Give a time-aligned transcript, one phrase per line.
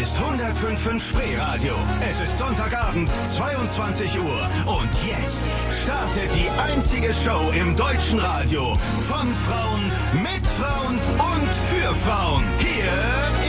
[0.00, 1.74] ist 105.5 Spreeradio.
[2.08, 4.48] Es ist Sonntagabend, 22 Uhr.
[4.66, 5.42] Und jetzt
[5.82, 8.76] startet die einzige Show im deutschen Radio.
[9.08, 9.92] Von Frauen,
[10.22, 12.44] mit Frauen und für Frauen.
[12.58, 12.92] Hier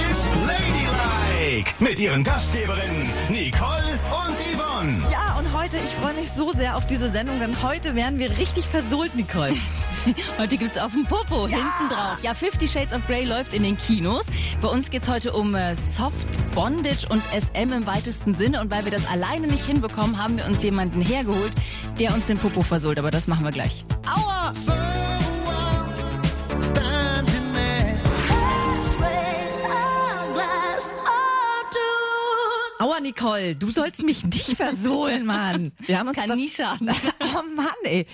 [0.09, 1.71] ist Ladylike.
[1.79, 4.52] Mit ihren Gastgeberinnen Nicole und Yvonne.
[5.11, 8.37] Ja, und heute, ich freue mich so sehr auf diese Sendung, denn heute werden wir
[8.37, 9.53] richtig versohlt, Nicole.
[10.37, 12.17] Heute gibt's auf dem Popo hinten drauf.
[12.21, 14.25] Ja, Fifty Shades of Grey läuft in den Kinos.
[14.61, 18.59] Bei uns geht's heute um äh, Soft Bondage und SM im weitesten Sinne.
[18.59, 21.53] Und weil wir das alleine nicht hinbekommen, haben wir uns jemanden hergeholt,
[21.99, 22.99] der uns den Popo versohlt.
[22.99, 23.85] Aber das machen wir gleich.
[24.05, 24.51] Aua!
[33.03, 35.71] Nicole, du sollst mich nicht versohlen, Mann.
[35.79, 36.89] Wir haben Das uns kann doch, nie schaden.
[37.35, 38.05] Oh Mann, ey.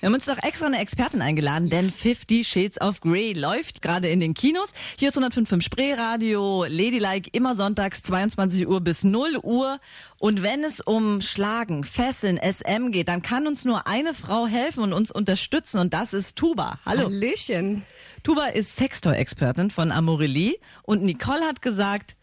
[0.00, 4.08] Wir haben uns doch extra eine Expertin eingeladen, denn 50 Shades of Grey läuft gerade
[4.08, 4.72] in den Kinos.
[4.98, 9.80] Hier ist 105.5 Spreeradio, Ladylike, immer sonntags 22 Uhr bis 0 Uhr.
[10.18, 14.82] Und wenn es um Schlagen, Fesseln, SM geht, dann kann uns nur eine Frau helfen
[14.82, 16.78] und uns unterstützen und das ist Tuba.
[16.84, 17.04] Hallo.
[17.04, 17.84] Hallöchen.
[18.22, 22.16] Tuba ist Sextoy-Expertin von Amorelie und Nicole hat gesagt,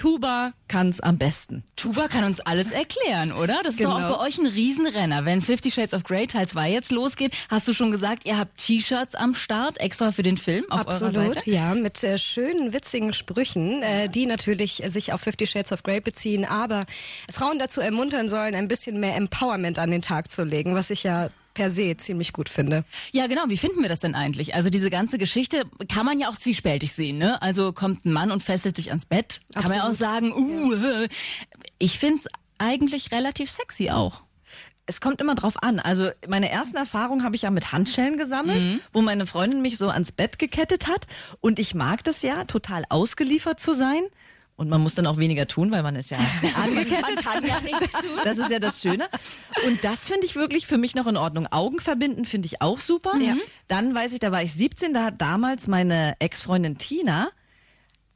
[0.00, 1.62] Tuba kann's am besten.
[1.76, 3.60] Tuba kann uns alles erklären, oder?
[3.62, 4.08] Das ist doch Genau.
[4.14, 5.26] auch bei euch ein Riesenrenner.
[5.26, 8.56] Wenn Fifty Shades of Grey Teil 2 jetzt losgeht, hast du schon gesagt, ihr habt
[8.56, 11.50] T-Shirts am Start, extra für den Film auf eurer Absolut, Seite?
[11.50, 15.82] ja, mit äh, schönen, witzigen Sprüchen, äh, die natürlich äh, sich auf Fifty Shades of
[15.82, 16.86] Grey beziehen, aber
[17.30, 21.02] Frauen dazu ermuntern sollen, ein bisschen mehr Empowerment an den Tag zu legen, was ich
[21.02, 21.28] ja
[21.60, 22.84] per se ziemlich gut finde.
[23.12, 23.42] Ja, genau.
[23.48, 24.54] Wie finden wir das denn eigentlich?
[24.54, 27.42] Also diese ganze Geschichte kann man ja auch zwiespältig sehen, ne?
[27.42, 29.42] Also kommt ein Mann und fesselt sich ans Bett.
[29.52, 29.98] Kann man ja auch Absolut.
[29.98, 31.08] sagen, uh, äh.
[31.78, 32.24] ich find's
[32.56, 34.22] eigentlich relativ sexy auch.
[34.86, 35.80] Es kommt immer drauf an.
[35.80, 39.90] Also meine ersten Erfahrungen habe ich ja mit Handschellen gesammelt, wo meine Freundin mich so
[39.90, 41.06] ans Bett gekettet hat.
[41.42, 44.00] Und ich mag das ja, total ausgeliefert zu sein.
[44.60, 46.18] Und man muss dann auch weniger tun, weil man ist ja
[46.62, 47.00] angekettet.
[47.00, 48.10] Man kann ja nichts tun.
[48.24, 49.08] Das ist ja das Schöne.
[49.66, 51.46] Und das finde ich wirklich für mich noch in Ordnung.
[51.50, 53.12] Augen verbinden finde ich auch super.
[53.18, 53.36] Ja.
[53.68, 57.28] Dann weiß ich, da war ich 17, da hat damals meine Ex-Freundin Tina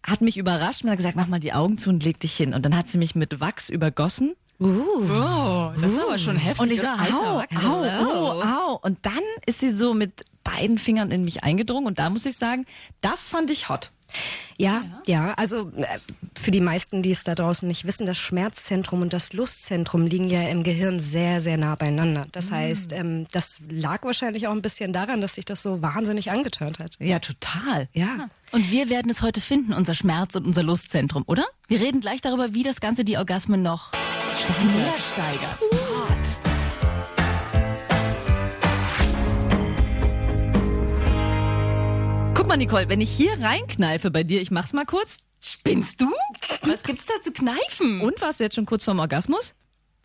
[0.06, 2.52] hat mich überrascht und hat gesagt, mach mal die Augen zu und leg dich hin.
[2.52, 4.34] Und dann hat sie mich mit Wachs übergossen.
[4.60, 7.56] Oh, das ist aber schon heftig, Und ich so, au, Wachs.
[7.56, 8.10] au, Hello.
[8.10, 8.78] au, au.
[8.82, 11.86] Und dann ist sie so mit beiden Fingern in mich eingedrungen.
[11.86, 12.66] Und da muss ich sagen,
[13.00, 13.90] das fand ich hot.
[14.58, 15.86] Ja, ja, also äh,
[16.38, 20.28] für die meisten, die es da draußen nicht wissen, das Schmerzzentrum und das Lustzentrum liegen
[20.28, 22.26] ja im Gehirn sehr, sehr nah beieinander.
[22.32, 26.30] Das heißt, ähm, das lag wahrscheinlich auch ein bisschen daran, dass sich das so wahnsinnig
[26.30, 26.96] angeturnt hat.
[26.98, 27.88] Ja, total.
[27.92, 28.28] Ja.
[28.52, 31.44] Und wir werden es heute finden, unser Schmerz- und unser Lustzentrum, oder?
[31.68, 35.58] Wir reden gleich darüber, wie das Ganze die Orgasmen noch mehr steigert.
[42.34, 45.18] Guck mal, Nicole, wenn ich hier reinkneife bei dir, ich mach's mal kurz.
[45.44, 46.10] Spinnst du?
[46.62, 48.00] Was gibt's da zu kneifen?
[48.00, 49.54] Und warst du jetzt schon kurz vorm Orgasmus?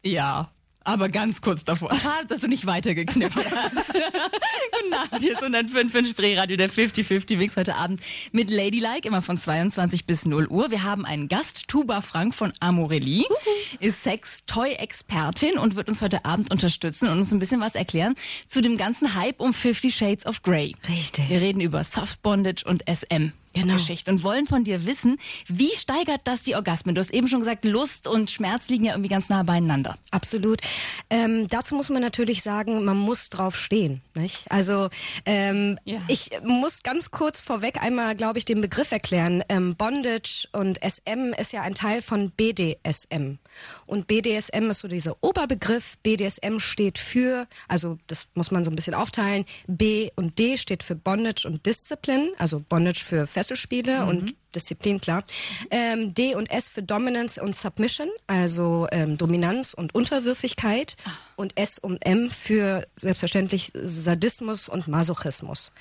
[0.04, 0.52] Ja,
[0.84, 1.92] aber ganz kurz davor,
[2.28, 3.88] dass du nicht weitergekniffen hast.
[3.94, 8.02] Guten Abend, hier ist 105 in Spreeradio, der 50-50 Mix heute Abend
[8.34, 10.72] mit Ladylike, immer von 22 bis 0 Uhr.
[10.72, 13.24] Wir haben einen Gast, Tuba Frank von Amorelie,
[13.80, 18.16] ist Sex-Toy-Expertin und wird uns heute Abend unterstützen und uns ein bisschen was erklären
[18.48, 20.76] zu dem ganzen Hype um 50 Shades of Grey.
[20.90, 21.30] Richtig.
[21.30, 23.32] Wir reden über Soft Bondage und SM.
[23.54, 23.74] Genau.
[23.74, 25.18] Geschichte und wollen von dir wissen,
[25.48, 26.94] wie steigert das die Orgasmen?
[26.96, 29.98] Du hast eben schon gesagt, Lust und Schmerz liegen ja irgendwie ganz nah beieinander.
[30.12, 30.62] Absolut.
[31.10, 34.02] Ähm, dazu muss man natürlich sagen, man muss drauf stehen.
[34.14, 34.44] Nicht?
[34.52, 34.90] Also
[35.26, 36.00] ähm, Ja.
[36.08, 39.44] ich muss ganz kurz vorweg einmal, glaube ich, den Begriff erklären.
[39.50, 43.38] Ähm, Bondage und SM ist ja ein Teil von BDSM.
[43.86, 45.98] Und BDSM ist so dieser Oberbegriff.
[46.04, 49.46] BDSM steht für, also das muss man so ein bisschen aufteilen.
[49.68, 55.24] B und D steht für Bondage und Discipline, also Bondage für Fesselspiele und Disziplin, klar.
[55.72, 60.96] Ähm, D und S für Dominance und Submission, also ähm, Dominanz und Unterwürfigkeit.
[61.36, 65.72] Und S und M für selbstverständlich Sadismus und Masochismus.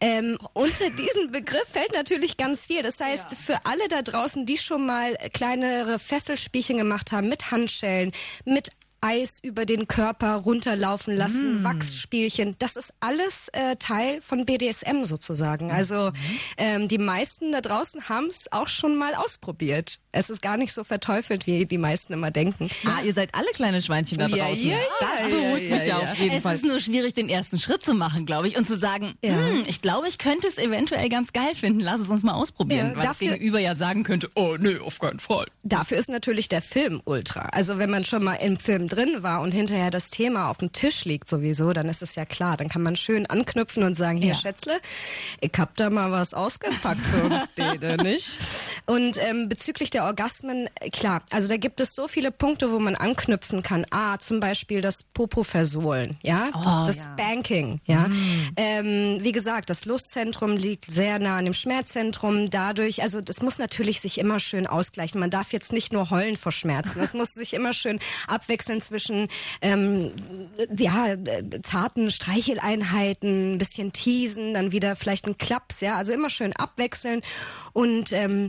[0.00, 2.82] Ähm, unter diesen Begriff fällt natürlich ganz viel.
[2.82, 8.12] Das heißt, für alle da draußen, die schon mal kleinere Fesselspielchen gemacht haben mit Handschellen,
[8.44, 8.70] mit
[9.02, 12.56] Eis über den Körper runterlaufen lassen, Wachsspielchen.
[12.58, 15.70] Das ist alles äh, Teil von BDSM sozusagen.
[15.70, 16.12] Also
[16.58, 20.00] ähm, die meisten da draußen haben es auch schon mal ausprobiert.
[20.12, 22.68] Es ist gar nicht so verteufelt, wie die meisten immer denken.
[22.84, 24.66] Ah, ihr seid alle kleine Schweinchen da draußen.
[24.68, 26.10] ja, ja, das ja, beruhigt ja, mich ja, ja.
[26.12, 26.54] auf jeden es Fall.
[26.56, 29.32] ist nur schwierig, den ersten Schritt zu machen, glaube ich, und zu sagen, Ja.
[29.32, 31.80] hm, ich glaube, ich könnte es eventuell ganz geil finden.
[31.80, 32.90] Lass es uns mal ausprobieren.
[32.90, 35.46] Ja, weil das dafür- Gegenüber ja sagen könnte, oh nö, auf keinen Fall.
[35.62, 37.46] Dafür ist natürlich der Film ultra.
[37.52, 40.72] Also wenn man schon mal im Film drin war und hinterher das Thema auf dem
[40.72, 42.56] Tisch liegt sowieso, dann ist es ja klar.
[42.56, 44.34] Dann kann man schön anknüpfen und sagen, hier Ja.
[44.34, 44.80] Schätzle,
[45.40, 48.38] ich hab da mal was ausgepackt für uns beide, nicht?
[48.86, 52.94] Und ähm, bezüglich der Orgasmen, klar, also da gibt es so viele Punkte, wo man
[52.96, 53.86] anknüpfen kann.
[53.90, 56.50] A, zum Beispiel das Popo versohlen, ja,
[56.86, 58.08] das Spanking, ja.
[58.56, 62.50] Ähm, wie gesagt, das Lustzentrum liegt sehr nah an dem Schmerzzentrum.
[62.50, 65.20] Dadurch, also das muss natürlich sich immer schön ausgleichen.
[65.20, 66.98] Man darf jetzt nicht nur heulen vor Schmerzen.
[66.98, 69.28] Das muss sich immer schön abwechseln zwischen
[69.62, 70.12] ähm,
[70.76, 71.16] ja
[71.62, 77.22] zarten Streicheleinheiten, ein bisschen teasen, dann wieder vielleicht ein Klaps, ja, also immer schön abwechseln.
[77.72, 78.48] Und ähm,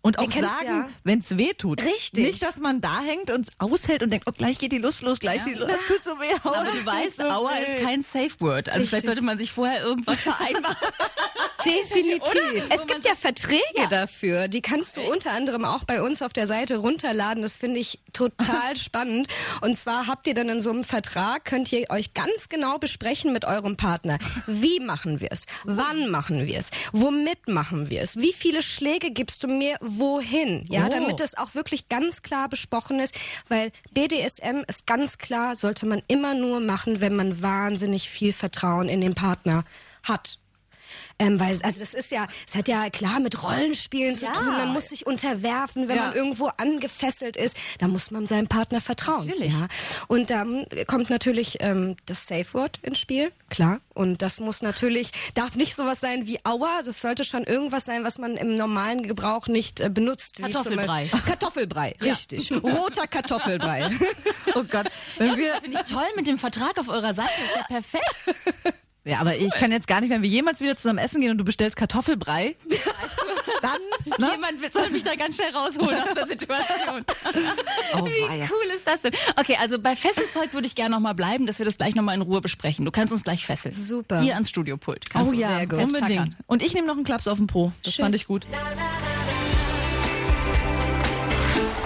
[0.00, 0.88] Und auch sagen, ja.
[1.04, 1.82] wenn es weh tut.
[1.82, 2.24] Richtig.
[2.24, 5.18] Nicht, dass man da hängt und aushält und denkt, oh, gleich geht die Lust los,
[5.18, 5.72] gleich die Lust.
[5.72, 6.32] Das tut so weh.
[6.44, 7.62] Aua, Aber du weißt, so Aua weh.
[7.62, 8.68] ist kein Safe Word.
[8.68, 10.76] Also vielleicht sollte man sich vorher irgendwas vereinbaren.
[11.64, 12.30] Definitiv.
[12.30, 12.74] Oder?
[12.74, 14.48] Es gibt ja Verträge dafür.
[14.48, 17.42] Die kannst du unter anderem auch bei uns auf der Seite runterladen.
[17.42, 19.28] Das finde ich total spannend.
[19.60, 23.32] Und zwar habt ihr dann in so einem Vertrag, könnt ihr euch ganz genau besprechen
[23.32, 24.18] mit eurem Partner.
[24.46, 25.46] Wie machen wir es?
[25.64, 26.70] Wann machen wir es?
[26.92, 28.16] Womit machen wir es?
[28.16, 30.64] Wie viele Schläge gibst du mir wohin?
[30.68, 30.90] Ja, Oh.
[30.90, 33.14] damit es auch wirklich ganz klar besprochen ist.
[33.48, 38.88] Weil BDSM ist ganz klar, sollte man immer nur machen, wenn man wahnsinnig viel Vertrauen
[38.88, 39.64] in den Partner
[40.02, 40.38] hat.
[41.18, 44.32] Ähm, weil, also das ist ja, es hat ja klar mit Rollenspielen zu Ja.
[44.32, 44.46] tun.
[44.46, 46.02] Man muss sich unterwerfen, wenn Ja.
[46.06, 47.56] man irgendwo angefesselt ist.
[47.78, 49.26] Da muss man seinem Partner vertrauen.
[49.26, 49.52] Natürlich.
[49.52, 49.66] Ja.
[50.06, 53.80] Und dann kommt natürlich ähm, das Safe Word ins Spiel, klar.
[53.94, 56.82] Und das muss natürlich, darf nicht sowas sein wie Aua.
[56.84, 60.38] Das sollte schon irgendwas sein, was man im normalen Gebrauch nicht äh, benutzt.
[60.40, 61.10] Kartoffelbrei.
[61.26, 62.52] Kartoffelbrei, richtig.
[62.52, 63.90] Roter Kartoffelbrei.
[64.54, 64.86] Oh Gott.
[65.18, 67.28] Wenn wir, Das finde ich toll mit dem Vertrag auf eurer Seite.
[67.38, 68.74] Das ist ja perfekt.
[69.08, 71.38] ja, aber ich kann jetzt gar nicht, wenn wir jemals wieder zusammen essen gehen und
[71.38, 72.54] du bestellst Kartoffelbrei,
[73.62, 73.72] dann,
[74.18, 74.32] ne?
[74.32, 77.04] Jemand will- soll mich da ganz schnell rausholen aus der Situation.
[77.94, 78.44] Oh, Wie weia.
[78.50, 79.12] cool ist das denn?
[79.36, 82.02] Okay, also bei Fesselzeug würde ich gerne noch mal bleiben, dass wir das gleich noch
[82.04, 82.84] mal in Ruhe besprechen.
[82.84, 83.72] Du kannst uns gleich fesseln.
[83.72, 84.20] Super.
[84.20, 85.10] Hier ans Studiopult.
[85.10, 85.78] Kannst Oh du ja, sehr gut.
[85.80, 86.36] unbedingt.
[86.46, 87.72] Und ich nehme noch einen Klaps auf den Po.
[87.82, 88.04] Das Schön.
[88.04, 88.46] fand ich gut.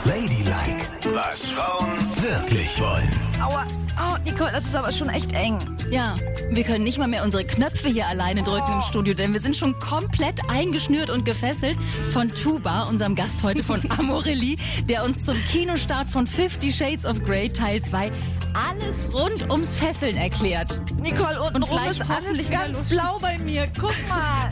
[0.04, 3.31] Ladylike, was Frauen wirklich wollen.
[3.42, 3.66] Aua.
[3.98, 5.58] Oh, Nicole, das ist aber schon echt eng.
[5.90, 6.14] Ja,
[6.50, 9.56] wir können nicht mal mehr unsere Knöpfe hier alleine drücken im Studio, denn wir sind
[9.56, 11.76] schon komplett eingeschnürt und gefesselt
[12.12, 14.58] von Tuba, unserem Gast heute von Amorelli,
[14.88, 18.12] der uns zum Kinostart von Fifty Shades of Grey Teil 2
[18.54, 20.80] alles rund ums Fesseln erklärt.
[21.00, 23.66] Nicole, unten Und gleich ist alles ganz blau bei mir.
[23.78, 24.48] Guck mal.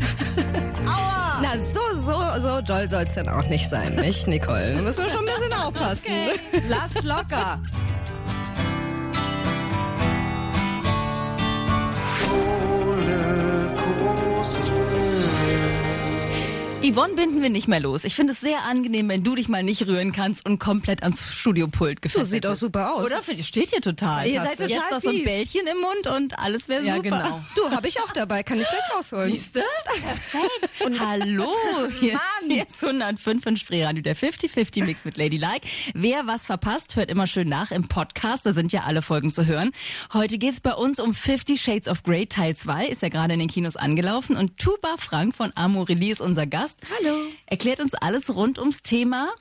[0.86, 1.40] Aua.
[1.42, 4.74] Na, so, so, so doll soll es dann auch nicht sein, nicht, Nicole?
[4.74, 6.10] Da müssen wir schon ein bisschen aufpassen.
[6.68, 7.60] Lass locker.
[16.90, 18.02] Yvonne binden wir nicht mehr los.
[18.04, 21.32] Ich finde es sehr angenehm, wenn du dich mal nicht rühren kannst und komplett ans
[21.32, 23.06] Studiopult gefesselt sieht auch super aus.
[23.06, 23.20] Oder?
[23.28, 24.26] Ich, steht hier total.
[24.26, 25.22] Ihr seid Jetzt total noch so ein.
[25.22, 27.10] Bällchen im Mund und alles wäre Ja, super.
[27.22, 27.44] genau.
[27.54, 29.30] Du, habe ich auch dabei, kann ich gleich rausholen.
[29.30, 29.60] Siehst du?
[29.84, 30.84] Perfekt.
[30.84, 31.46] Und hallo,
[32.00, 35.68] hier, hier ist 105 in Spreeradio, der 50-50-Mix mit Ladylike.
[35.94, 39.46] Wer was verpasst, hört immer schön nach im Podcast, da sind ja alle Folgen zu
[39.46, 39.70] hören.
[40.12, 43.38] Heute geht's bei uns um 50 Shades of Grey Teil 2, ist ja gerade in
[43.38, 46.78] den Kinos angelaufen und Tuba Frank von Amorelie ist unser Gast.
[46.88, 47.26] Hallo.
[47.46, 49.32] Erklärt uns alles rund ums Thema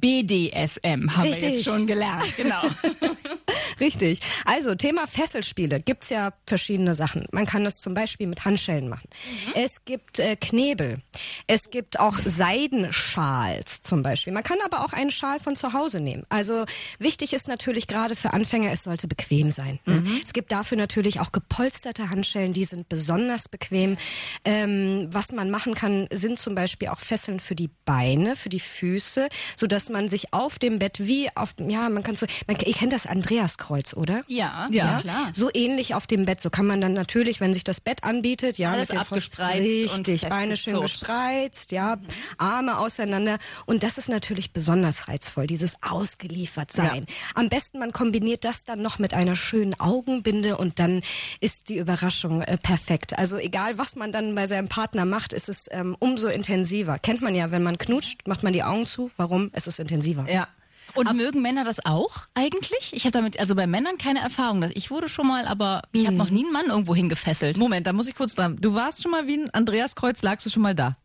[0.00, 1.54] BDSM, haben wir Richtig.
[1.54, 2.24] jetzt schon gelernt.
[2.36, 2.62] Genau.
[3.80, 4.20] Richtig.
[4.44, 5.80] Also, Thema Fesselspiele.
[5.80, 7.26] Gibt's ja verschiedene Sachen.
[7.32, 9.08] Man kann das zum Beispiel mit Handschellen machen.
[9.54, 11.02] Es gibt äh, Knebel.
[11.46, 14.32] Es gibt auch Seidenschals zum Beispiel.
[14.32, 16.24] Man kann aber auch einen Schal von zu Hause nehmen.
[16.28, 16.64] Also,
[16.98, 19.78] wichtig ist natürlich gerade für Anfänger, es sollte bequem sein.
[19.84, 20.02] ne?
[20.22, 23.96] Es gibt dafür natürlich auch gepolsterte Handschellen, die sind besonders bequem.
[24.44, 28.60] Ähm, was man machen kann, sind zum Beispiel auch Fesseln für die Beine, für die
[28.60, 32.56] Füße, so dass man sich auf dem Bett wie auf, ja, man kann so, man,
[32.56, 34.22] ihr kennt das Andreaskreuz, oder?
[34.28, 34.84] Ja, Ja.
[34.92, 35.30] ja, klar.
[35.32, 36.40] So ähnlich auf dem Bett.
[36.40, 39.60] So kann man dann natürlich, wenn sich das Bett anbietet, ja, Alles mit den abgespreizt
[39.60, 41.96] richtig, Beine schön gespreizt, ja,
[42.38, 43.38] Arme auseinander.
[43.66, 47.06] Und das ist natürlich besonders reizvoll, dieses ausgeliefert sein.
[47.34, 51.02] Am besten man kombiniert das dann noch mit einer schönen Augenbinde und dann
[51.40, 53.18] ist die Überraschung äh, perfekt.
[53.18, 57.00] Also egal, was man dann bei seinem Partner macht, ist es ähm, umso intensiver.
[57.00, 59.10] Kennt man ja, wenn man knutscht, macht man die Augen zu.
[59.16, 59.50] Warum?
[59.52, 60.26] Es ist intensiver.
[60.30, 60.48] Ja.
[60.94, 62.92] Und mögen Männer das auch eigentlich?
[62.92, 64.70] Ich habe damit, also bei Männern keine Erfahrung.
[64.74, 67.56] Ich wurde schon mal, aber ich habe noch nie einen Mann irgendwo hingefesselt.
[67.56, 68.58] Moment, da muss ich kurz dran.
[68.60, 70.96] Du warst schon mal wie ein Andreaskreuz, lagst du schon mal da?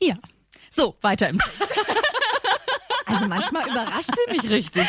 [0.00, 0.14] Ja.
[0.70, 1.38] So, weiter im
[3.06, 4.86] Also manchmal überrascht sie mich richtig.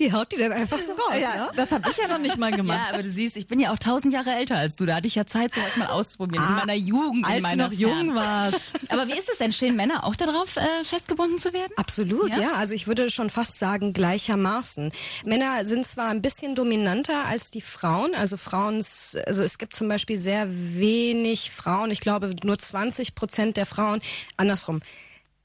[0.00, 1.52] Die haut die dann einfach so raus, Ja, ja?
[1.54, 2.80] das habe ich ja noch nicht mal gemacht.
[2.88, 4.86] Ja, aber du siehst, ich bin ja auch tausend Jahre älter als du.
[4.86, 6.44] Da hatte ich ja Zeit, sowas mal auszuprobieren.
[6.48, 8.72] in meiner Jugend, Ah, als in du meiner noch jung Fern- warst.
[8.88, 9.52] Aber wie ist es denn?
[9.52, 11.72] Stehen Männer auch darauf, äh, festgebunden zu werden?
[11.76, 12.40] Absolut, Ja?
[12.42, 12.52] ja?
[12.54, 14.90] Also ich würde schon fast sagen gleichermaßen.
[15.24, 18.14] Männer sind zwar ein bisschen dominanter als die Frauen.
[18.14, 21.90] Also Frauen, also es gibt zum Beispiel sehr wenig Frauen.
[21.92, 24.00] Ich glaube nur 20 Prozent der Frauen.
[24.36, 24.80] Andersrum.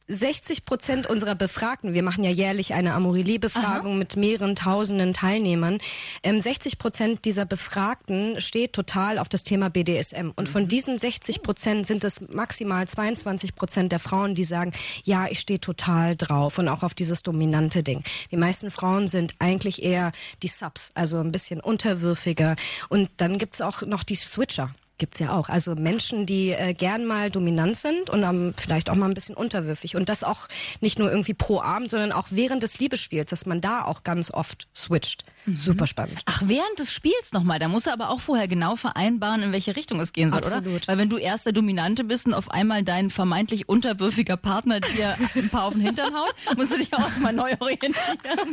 [0.09, 5.77] 60 Prozent unserer Befragten, wir machen ja jährlich eine Amorelie-Befragung mit mehreren tausenden Teilnehmern,
[6.23, 10.31] ähm, 60 Prozent dieser Befragten steht total auf das Thema BDSM.
[10.35, 14.73] Und von diesen 60 Prozent sind es maximal 22 Prozent der Frauen, die sagen,
[15.03, 18.03] ja, ich stehe total drauf und auch auf dieses dominante Ding.
[18.31, 20.11] Die meisten Frauen sind eigentlich eher
[20.41, 22.55] die Subs, also ein bisschen unterwürfiger.
[22.89, 24.73] Und dann gibt's auch noch die Switcher.
[24.99, 25.47] Gibt's ja auch.
[25.47, 29.33] Also Menschen, die äh, gern mal dominant sind und ähm, vielleicht auch mal ein bisschen
[29.33, 29.95] unterwürfig.
[29.95, 30.47] Und das auch
[30.81, 34.29] nicht nur irgendwie pro Abend, sondern auch während des Liebesspiels, dass man da auch ganz
[34.29, 35.23] oft switcht.
[35.55, 36.19] Super spannend.
[36.25, 37.59] Ach, während des Spiels nochmal.
[37.59, 40.57] Da musst du aber auch vorher genau vereinbaren, in welche Richtung es gehen soll, oder?
[40.57, 40.87] Absolut.
[40.87, 45.15] Weil wenn du erst der Dominante bist und auf einmal dein vermeintlich unterwürfiger Partner dir
[45.35, 47.95] ein paar auf den Hintern haut, musst du dich auch erstmal neu orientieren.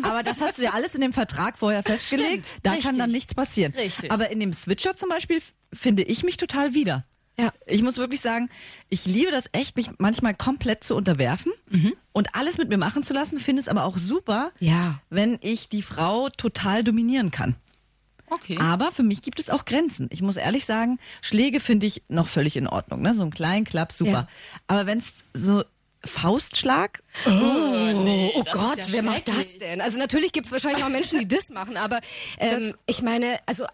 [0.03, 2.47] Aber das hast du ja alles in dem Vertrag vorher festgelegt.
[2.47, 2.87] Stimmt, da richtig.
[2.87, 3.75] kann dann nichts passieren.
[3.75, 4.11] Richtig.
[4.13, 7.05] Aber in dem Switcher zum Beispiel finde ich mich total wieder.
[7.39, 7.53] Ja.
[7.67, 8.49] Ich muss wirklich sagen,
[8.89, 11.53] ich liebe das echt, mich manchmal komplett zu unterwerfen
[12.13, 13.41] und alles mit mir machen zu lassen.
[13.41, 15.01] Finde es aber auch super, Ja.
[15.11, 17.55] wenn ich die Frau total dominieren kann.
[18.31, 18.57] Okay.
[18.59, 20.09] Aber für mich gibt es auch Grenzen.
[20.11, 23.03] Ich muss ehrlich sagen, Schläge finde ich noch völlig in Ordnung.
[23.03, 23.15] Ne?
[23.15, 24.11] So ein kleinen Klapp, super.
[24.11, 24.29] Ja.
[24.67, 25.63] Aber wenn es so
[26.05, 27.31] Faustschlag, Oh,
[28.35, 29.81] oh das Gott, ist ja wer macht das denn?
[29.81, 32.01] Also natürlich gibt es wahrscheinlich auch Menschen, die das machen, aber
[32.39, 33.67] ähm, ich meine, also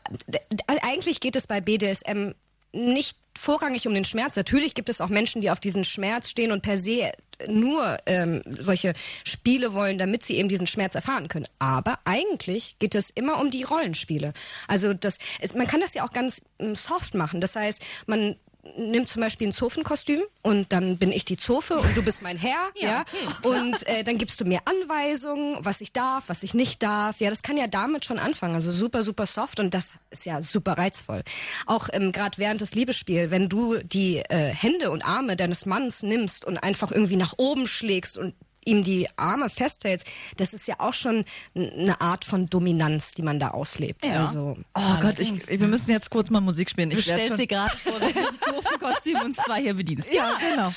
[0.66, 2.32] eigentlich geht es bei BDSM
[2.72, 4.36] nicht vorrangig um den Schmerz.
[4.36, 7.12] Natürlich gibt es auch Menschen, die auf diesen Schmerz stehen und per se
[7.48, 11.48] nur ähm, solche Spiele wollen, damit sie eben diesen Schmerz erfahren können.
[11.58, 14.32] Aber eigentlich geht es immer um die Rollenspiele.
[14.68, 17.40] Also das, es, man kann das ja auch ganz ähm, soft machen.
[17.40, 18.36] Das heißt, man
[18.76, 22.36] nimmt zum Beispiel ein Zofenkostüm und dann bin ich die Zofe und du bist mein
[22.36, 23.04] Herr, ja.
[23.42, 27.20] Und äh, dann gibst du mir Anweisungen, was ich darf, was ich nicht darf.
[27.20, 28.54] Ja, das kann ja damit schon anfangen.
[28.54, 31.22] Also super, super soft und das ist ja super reizvoll.
[31.66, 36.02] Auch ähm, gerade während des Liebesspiels, wenn du die äh, Hände und Arme deines Manns
[36.02, 40.76] nimmst und einfach irgendwie nach oben schlägst und ihm die Arme festhältst, das ist ja
[40.78, 44.04] auch schon eine Art von Dominanz, die man da auslebt.
[44.04, 44.20] Ja.
[44.20, 46.90] Also oh Gott, ich, wir müssen jetzt kurz mal Musik spielen.
[46.90, 50.12] Ich schon, dir gerade vor, dass du im Zofenkostüm uns zwei hier bedienst.
[50.12, 50.72] ja, genau.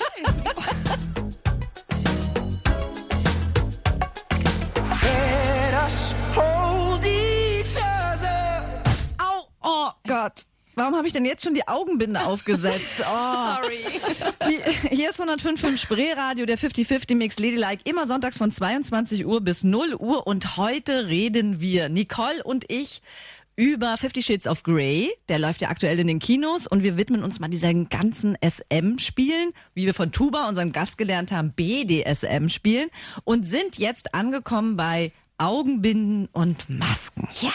[9.17, 10.45] Au, oh Gott.
[10.75, 13.03] Warum habe ich denn jetzt schon die Augenbinde aufgesetzt?
[13.07, 13.55] Oh.
[13.61, 13.79] Sorry.
[14.89, 19.95] Hier- ist 105.5 Spreeradio, der 50-50 Mix Ladylike, immer sonntags von 22 Uhr bis 0
[19.95, 20.25] Uhr.
[20.27, 23.01] Und heute reden wir, Nicole und ich,
[23.55, 25.11] über Fifty Shades of Grey.
[25.29, 29.51] Der läuft ja aktuell in den Kinos und wir widmen uns mal diesen ganzen SM-Spielen,
[29.73, 32.89] wie wir von Tuba, unserem Gast gelernt haben, BDSM-Spielen
[33.23, 37.27] und sind jetzt angekommen bei Augenbinden und Masken.
[37.41, 37.51] Ja,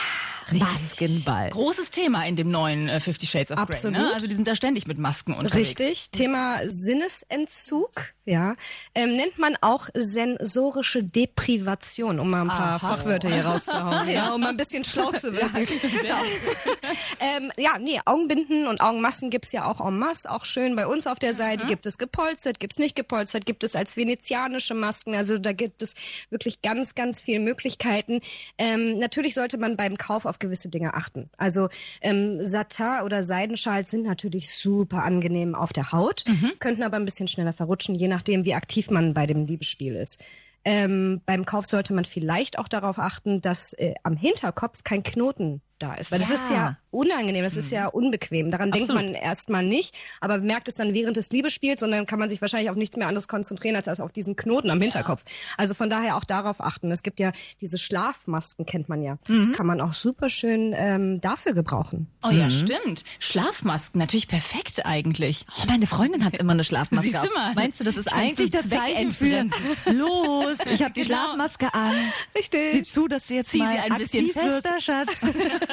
[0.52, 1.50] Maskenball.
[1.50, 3.64] Großes Thema in dem neuen äh, Fifty Shades of Grey.
[3.64, 3.97] Absolut.
[3.97, 4.11] Ne?
[4.14, 5.71] Also die sind da ständig mit Masken unterwegs.
[5.78, 6.11] Richtig.
[6.11, 7.90] Thema Sinnesentzug,
[8.31, 8.55] ja.
[8.95, 14.41] Ähm, nennt man auch sensorische Deprivation, um mal ein paar Fachwörter hier rauszuhauen, ja, um
[14.41, 15.67] mal ein bisschen schlau zu wirken.
[17.21, 21.09] ähm, ja, nee, Augenbinden und Augenmasken gibt's ja auch en masse, auch schön bei uns
[21.09, 21.67] auf der Seite.
[21.67, 25.15] Gibt es gepolstert, gibt's nicht gepolstert, gibt es als venezianische Masken.
[25.15, 25.95] Also da gibt es
[26.31, 28.21] wirklich ganz, ganz viele Möglichkeiten.
[28.59, 31.31] Ähm, natürlich sollte man beim Kauf auf gewisse Dinge achten.
[31.37, 31.69] Also
[32.01, 36.25] ähm, Satin oder Seidenschals sind natürlich super angenehm auf der Haut,
[36.61, 40.23] könnten aber ein bisschen schneller verrutschen, je nachdem, wie aktiv man bei dem Liebesspiel ist.
[40.62, 45.62] Ähm, beim Kauf sollte man vielleicht auch darauf achten, dass äh, am Hinterkopf kein Knoten
[45.83, 46.35] da ist, weil das Ja.
[46.35, 48.51] ist ja unangenehm, das ist ja unbequem.
[48.51, 52.19] Daran denkt man erstmal nicht, aber merkt es dann während des Liebesspiels und dann kann
[52.19, 55.25] man sich wahrscheinlich auf nichts mehr anderes konzentrieren als auf diesen Knoten am Hinterkopf.
[55.57, 56.91] Also von daher auch darauf achten.
[56.91, 59.19] Es gibt ja diese Schlafmasken, kennt man ja.
[59.55, 62.09] Kann man auch super schön ähm, dafür gebrauchen.
[62.25, 63.05] Oh ja, stimmt.
[63.19, 65.47] Schlafmasken, natürlich perfekt eigentlich.
[65.61, 67.09] Oh, meine Freundin hat immer eine Schlafmaske.
[67.09, 67.55] Siehst du mal.
[67.55, 69.49] Meinst du, das ist Kannst eigentlich das Zeichen für
[69.93, 70.59] los?
[70.71, 71.17] Ich habe die Genau.
[71.25, 71.93] Schlafmaske an.
[72.35, 72.91] Sieh Richtig.
[72.93, 75.13] zu, dass du jetzt Zieh mal sie ein bisschen fester, Schatz.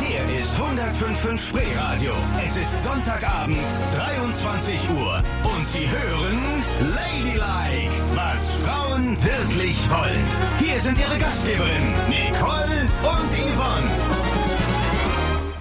[0.00, 2.12] Hier ist 105.5 Spreeradio.
[2.44, 3.58] Es ist Sonntagabend,
[3.96, 5.22] 23 Uhr.
[5.42, 10.24] Und Sie hören Ladylike, was Frauen wirklich wollen.
[10.60, 13.97] Hier sind Ihre Gastgeberinnen, Nicole und Yvonne.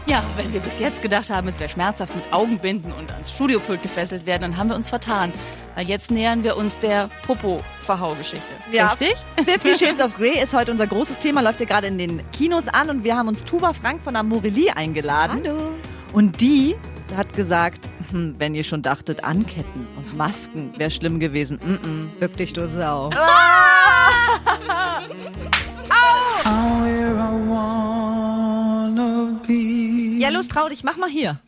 [0.07, 3.81] Ja, wenn wir bis jetzt gedacht haben, es wäre schmerzhaft mit Augenbinden und ans Studiopult
[3.81, 5.33] gefesselt werden, dann haben wir uns vertan.
[5.75, 8.47] Weil jetzt nähern wir uns der Popo-Verhau-Geschichte.
[8.71, 9.15] Richtig?
[9.45, 12.69] Fifty Shades of Grey ist heute unser großes Thema, läuft ja gerade in den Kinos
[12.69, 15.41] an und wir haben uns Tuba Frank von Amorelie eingeladen.
[15.43, 15.73] Hallo.
[16.13, 16.77] Und die
[17.17, 21.59] hat gesagt, hm, wenn ihr schon dachtet, Anketten und Masken wäre schlimm gewesen.
[21.61, 22.21] Mm -mm.
[22.21, 23.09] Wirklich, du Sau.
[30.19, 31.39] Ja, los, trau dich, mach mal hier.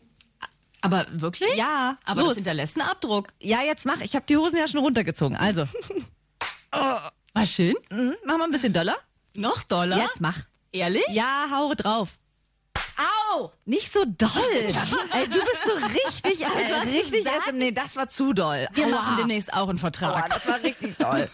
[0.82, 1.54] Aber wirklich?
[1.56, 2.30] Ja, Aber los.
[2.30, 3.28] das hinterlässt einen Abdruck.
[3.38, 4.00] Ja, jetzt mach.
[4.00, 5.36] Ich habe die Hosen ja schon runtergezogen.
[5.36, 5.66] Also,
[6.70, 7.12] War
[7.46, 7.74] schön.
[7.90, 8.96] mhm, mach mal ein bisschen doller.
[9.34, 9.98] Noch doller.
[9.98, 10.38] Jetzt mach.
[10.72, 11.04] Ehrlich?
[11.10, 12.10] Ja, haue drauf.
[13.32, 13.50] Au!
[13.64, 14.30] Nicht so doll.
[15.12, 17.24] Ey, du bist so richtig, äh, du hast richtig.
[17.24, 18.68] gesagt- nee, das war zu doll.
[18.72, 18.90] Wir Aua.
[18.90, 20.30] machen demnächst auch einen Aua, Vertrag.
[20.30, 21.28] das war richtig toll.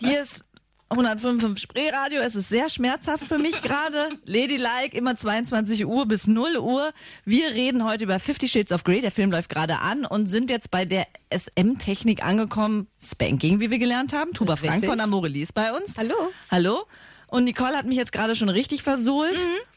[0.00, 0.44] Hier ist
[0.92, 2.20] 155 Spreeradio.
[2.20, 4.10] Es ist sehr schmerzhaft für mich gerade.
[4.26, 6.92] Ladylike, immer 22 Uhr bis 0 Uhr.
[7.24, 9.00] Wir reden heute über Fifty Shades of Grey.
[9.00, 12.88] Der Film läuft gerade an und sind jetzt bei der SM-Technik angekommen.
[13.02, 14.32] Spanking, wie wir gelernt haben.
[14.34, 15.94] Tuba Frank von Amorelie ist bei uns.
[15.96, 16.14] Hallo.
[16.50, 16.84] Hallo.
[17.26, 19.32] Und Nicole hat mich jetzt gerade schon richtig versohlt.
[19.32, 19.71] Mhm.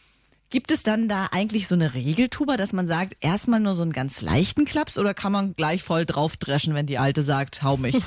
[0.55, 3.91] Gibt es dann da eigentlich so eine Regeltuba, dass man sagt, erstmal nur so einen
[3.91, 7.97] ganz leichten Klaps oder kann man gleich voll draufdreschen, wenn die Alte sagt, hau mich?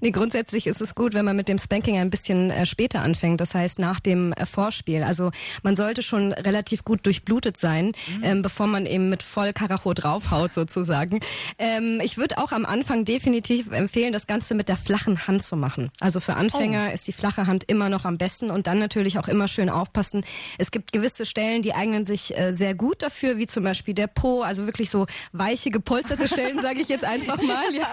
[0.00, 3.40] Nee, grundsätzlich ist es gut, wenn man mit dem Spanking ein bisschen äh, später anfängt.
[3.40, 5.04] Das heißt, nach dem äh, Vorspiel.
[5.04, 5.30] Also
[5.62, 10.52] man sollte schon relativ gut durchblutet sein, ähm, bevor man eben mit voll Karacho draufhaut
[10.52, 11.20] sozusagen.
[11.58, 15.56] Ähm, ich würde auch am Anfang definitiv empfehlen, das Ganze mit der flachen Hand zu
[15.56, 15.90] machen.
[16.00, 19.28] Also für Anfänger ist die flache Hand immer noch am besten und dann natürlich auch
[19.28, 20.24] immer schön aufpassen.
[20.58, 24.06] Es gibt gewisse Stellen, die eignen sich äh, sehr gut dafür, wie zum Beispiel der
[24.06, 27.74] Po, also wirklich so weiche, gepolsterte Stellen, sage ich jetzt einfach mal.
[27.74, 27.90] Ja.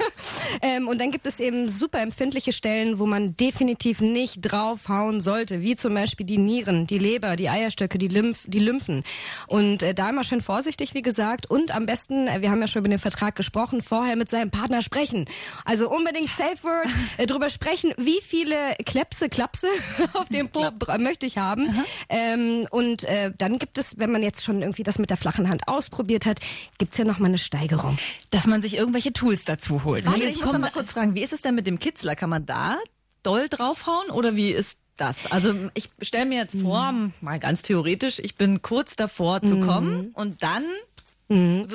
[0.62, 5.62] Ähm, und dann gibt es eben super empfindliche Stellen, wo man definitiv nicht draufhauen sollte,
[5.62, 9.03] wie zum Beispiel die Nieren, die Leber, die Eierstöcke, die, Lymph, die Lymphen.
[9.48, 11.50] Und äh, da immer schön vorsichtig, wie gesagt.
[11.50, 14.51] Und am besten, äh, wir haben ja schon über den Vertrag gesprochen, vorher mit seinem
[14.51, 15.25] Partner sprechen.
[15.63, 18.55] Also unbedingt Safe Word, äh, drüber sprechen, wie viele
[18.86, 19.67] Klepse, Klapse
[20.13, 21.74] auf dem Po bra- möchte ich haben.
[22.10, 25.49] Ähm, und äh, dann gibt es, wenn man jetzt schon irgendwie das mit der flachen
[25.49, 26.39] Hand ausprobiert hat,
[26.77, 27.97] gibt's ja noch mal eine Steigerung.
[28.31, 30.05] Dass man sich irgendwelche Tools dazu holt.
[30.05, 32.15] Warte, Jetzt ich muss mal kurz fragen, wie ist es denn mit dem Kitzler?
[32.15, 32.77] Kann man da
[33.23, 35.31] doll draufhauen oder wie ist das?
[35.31, 40.11] Also ich stelle mir jetzt vor, mal ganz theoretisch, ich bin kurz davor zu kommen
[40.13, 40.63] und dann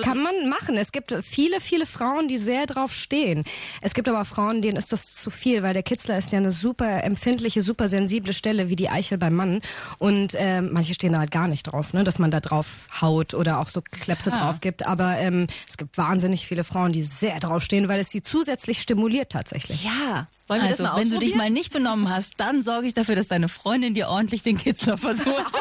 [0.02, 0.76] Kann man machen.
[0.76, 3.44] Es gibt viele, viele Frauen, die sehr drauf stehen.
[3.80, 6.50] Es gibt aber Frauen, denen ist das zu viel, weil der Kitzler ist ja eine
[6.50, 9.60] super empfindliche, super sensible Stelle, wie die Eichel beim Mann.
[9.98, 13.32] Und ähm, manche stehen da halt gar nicht drauf, ne, dass man da drauf haut
[13.34, 14.84] oder auch so Klepse drauf gibt.
[14.84, 18.82] Aber ähm, es gibt wahnsinnig viele Frauen, die sehr drauf stehen, weil es sie zusätzlich
[18.82, 19.84] stimuliert tatsächlich.
[19.84, 22.86] ja, wollen wir Also, das mal wenn du dich mal nicht benommen hast, dann sorge
[22.86, 25.26] ich dafür, dass deine Freundin dir ordentlich den Kitzler versucht.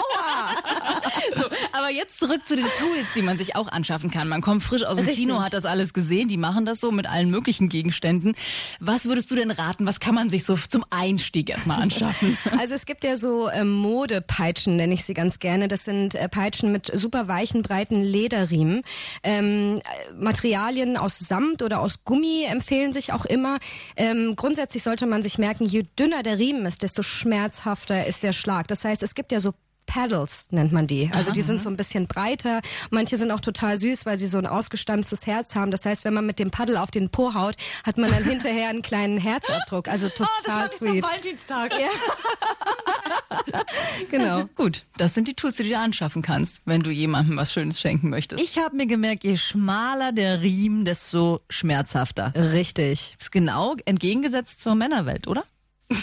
[1.36, 4.28] so, aber jetzt zurück zu den Tools, die man sich auch anschaffen kann.
[4.28, 5.26] Man kommt frisch aus dem Richtig.
[5.26, 8.36] Kino, hat das alles gesehen, die machen das so mit allen möglichen Gegenständen.
[8.80, 9.86] Was würdest du denn raten?
[9.86, 12.38] Was kann man sich so zum Einstieg erstmal anschaffen?
[12.60, 15.68] Also es gibt ja so ähm, Modepeitschen, nenne ich sie ganz gerne.
[15.68, 18.84] Das sind äh, Peitschen mit super weichen, breiten Lederriemen.
[19.24, 23.58] Ähm, äh, Materialien aus Samt oder aus Gummi empfehlen sich auch immer.
[23.98, 28.34] Ähm, grundsätzlich sollte man sich merken, je dünner der Riemen ist, desto schmerzhafter ist der
[28.34, 28.68] Schlag.
[28.68, 29.54] Das heißt, es gibt ja so
[29.86, 31.10] Paddles nennt man die.
[31.14, 32.62] Also die sind so ein bisschen breiter.
[32.90, 35.72] Manche sind auch total süß, weil sie so ein ausgestanztes Herz haben.
[35.72, 37.56] Das heißt, wenn man mit dem Paddel auf den Po haut,
[37.86, 39.88] hat man dann hinterher einen kleinen Herzabdruck.
[39.88, 41.06] Also total sweet.
[41.06, 41.74] Valentinstag.
[44.10, 44.46] Genau.
[44.56, 47.80] Gut, das sind die Tools, die du dir anschaffen kannst, wenn du jemandem was Schönes
[47.80, 48.44] schenken möchtest.
[48.44, 52.34] Ich habe mir gemerkt, je schmaler der Riemen, desto schmerzhafter.
[52.36, 53.14] Richtig.
[53.18, 55.44] Das ist genau entgegengesetzt zur Männerwelt, oder?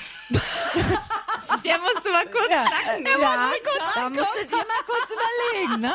[1.65, 2.65] Der musste mal kurz Ja,
[2.99, 3.51] ja,
[3.95, 5.93] da musstet ihr mal kurz überlegen, ne?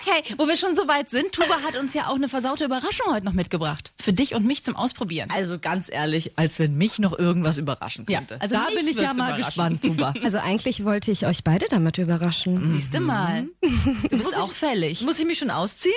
[0.00, 3.12] Okay, wo wir schon so weit sind, Tuba hat uns ja auch eine versaute Überraschung
[3.12, 3.92] heute noch mitgebracht.
[4.02, 5.28] Für dich und mich zum Ausprobieren.
[5.34, 8.40] Also ganz ehrlich, als wenn mich noch irgendwas überraschen Ja, könnte.
[8.40, 10.14] also da mich bin ich ja mal gespannt, Tuba.
[10.24, 12.72] Also eigentlich wollte ich euch beide damit überraschen.
[12.72, 13.46] Siehst du mal.
[13.60, 15.02] Du bist auch fällig.
[15.02, 15.94] Muss ich mich schon ausziehen?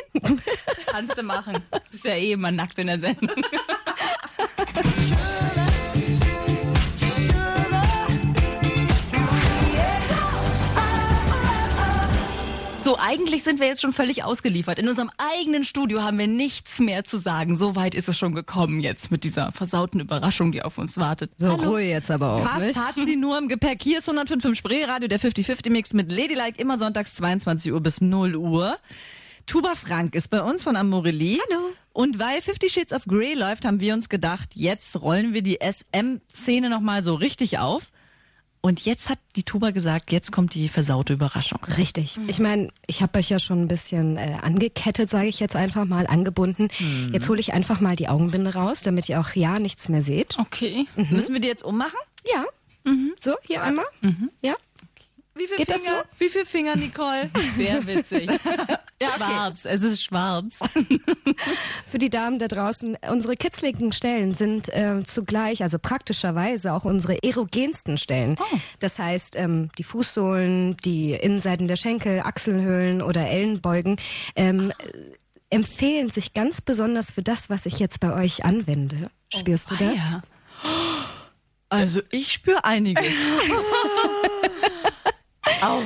[0.87, 1.53] Kannst du machen.
[1.71, 3.29] Du bist ja eh immer nackt in der Sendung.
[12.87, 14.79] So, eigentlich sind wir jetzt schon völlig ausgeliefert.
[14.79, 17.57] In unserem eigenen Studio haben wir nichts mehr zu sagen.
[17.57, 21.31] So weit ist es schon gekommen jetzt mit dieser versauten Überraschung, die auf uns wartet.
[21.35, 22.79] So Ruhe jetzt aber auch, Was nicht?
[22.79, 23.83] hat sie nur im Gepäck?
[23.83, 28.77] Hier ist 105.5 Spreeradio, der 50-50-Mix mit Ladylike, immer sonntags 22 Uhr bis 0 Uhr.
[29.47, 31.39] Tuba Frank ist bei uns von Amorelie.
[31.49, 31.63] Hallo.
[31.91, 35.59] Und weil Fifty Shades of Grey läuft, haben wir uns gedacht, jetzt rollen wir die
[35.61, 37.91] SM-Szene nochmal so richtig auf.
[38.61, 41.59] Und jetzt hat die Tuba gesagt, jetzt kommt die versaute Überraschung.
[41.77, 42.17] Richtig.
[42.27, 45.85] Ich meine, ich habe euch ja schon ein bisschen äh, angekettet, sage ich jetzt einfach
[45.85, 46.67] mal, angebunden.
[47.13, 50.37] Jetzt hole ich einfach mal die Augenbinde raus, damit ihr auch ja nichts mehr seht.
[50.39, 50.87] Okay.
[50.95, 51.99] Müssen wir die jetzt ummachen?
[52.25, 52.45] Ja.
[53.17, 53.85] So, hier einmal.
[54.41, 54.55] Ja.
[55.35, 56.03] Wie viele Geht Finger?
[56.17, 57.29] Wie viele Finger, Nicole?
[57.57, 58.29] Sehr witzig.
[59.01, 60.59] Schwarz, es ist schwarz.
[61.87, 67.21] Für die Damen da draußen, unsere kitzligen Stellen sind äh, zugleich, also praktischerweise auch unsere
[67.23, 68.37] erogensten Stellen.
[68.79, 73.97] Das heißt, ähm, die Fußsohlen, die Innenseiten der Schenkel, Achselhöhlen oder Ellenbeugen
[74.35, 79.09] ähm, äh, empfehlen sich ganz besonders für das, was ich jetzt bei euch anwende.
[79.33, 80.11] Spürst du das?
[80.11, 80.23] Ja.
[81.69, 83.03] Also ich spüre einiges.
[85.63, 85.81] Oh,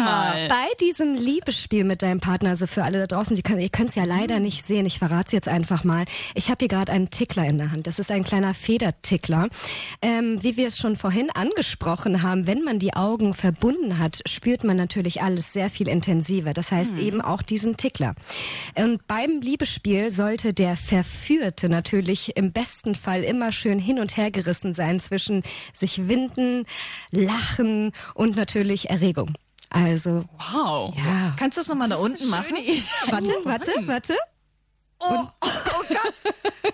[0.00, 0.48] mal.
[0.48, 3.90] Bei diesem Liebesspiel mit deinem Partner, also für alle da draußen, die können, ihr könnt
[3.90, 6.04] es ja leider nicht sehen, ich verrate es jetzt einfach mal.
[6.34, 7.86] Ich habe hier gerade einen Tickler in der Hand.
[7.88, 9.48] Das ist ein kleiner Federtickler.
[10.02, 14.62] Ähm, wie wir es schon vorhin angesprochen haben, wenn man die Augen verbunden hat, spürt
[14.62, 16.54] man natürlich alles sehr viel intensiver.
[16.54, 18.14] Das heißt eben auch diesen Tickler.
[18.76, 24.30] Und beim Liebesspiel sollte der Verführte natürlich im besten Fall immer schön hin und her
[24.30, 26.64] gerissen sein zwischen sich winden,
[27.10, 29.34] lachen und natürlich Erregung.
[29.70, 30.94] Also, Wow.
[30.96, 31.34] ja.
[31.38, 32.56] Kannst du das nochmal da unten machen?
[33.10, 34.14] Warte, warte, warte.
[35.00, 35.48] Oh, oh
[35.88, 36.14] Gott.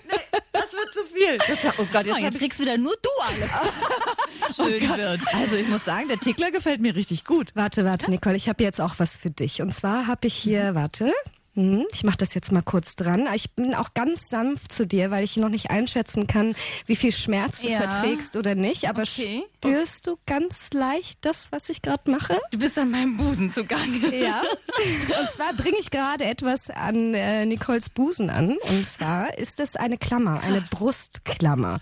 [0.09, 1.37] Nee, das wird zu viel.
[1.39, 4.57] Das, oh Gott, jetzt, hab jetzt ich, kriegst wieder nur du alles.
[4.57, 5.21] Schön wird.
[5.35, 7.51] Also ich muss sagen, der Tickler gefällt mir richtig gut.
[7.55, 9.61] Warte, warte, Nicole, ich habe jetzt auch was für dich.
[9.61, 11.13] Und zwar habe ich hier, warte,
[11.55, 13.29] hm, ich mache das jetzt mal kurz dran.
[13.35, 16.55] Ich bin auch ganz sanft zu dir, weil ich noch nicht einschätzen kann,
[16.87, 17.79] wie viel Schmerz du Ja.
[17.79, 18.89] verträgst oder nicht.
[18.89, 19.45] Aber Okay.
[19.65, 22.39] Spürst du ganz leicht das, was ich gerade mache?
[22.51, 24.15] Du bist an meinem Busen zugange.
[24.15, 24.43] Ja.
[25.21, 28.57] Und zwar bringe ich gerade etwas an äh, Nicoles Busen an.
[28.69, 31.79] Und zwar ist es eine Klammer, eine Brustklammer.